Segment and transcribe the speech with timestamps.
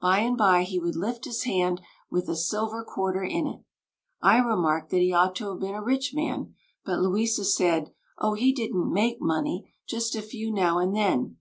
[0.00, 3.62] By and by he would lift his hand with a silver quarter in it."
[4.22, 6.54] I remarked that he ought to have been a rich man;
[6.86, 11.36] but Louisa said, "Oh, he didn't make many, just a few now and then.